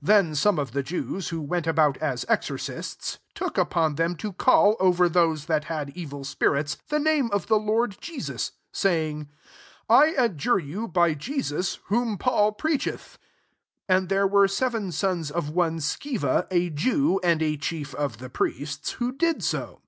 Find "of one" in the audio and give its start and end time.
15.32-15.80